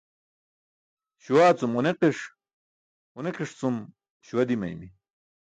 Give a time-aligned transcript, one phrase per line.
[1.23, 2.19] Śuwaa cum ġunikiṣ,
[3.13, 3.75] ġunikiṣ cum
[4.25, 4.89] śuwa dimaymi.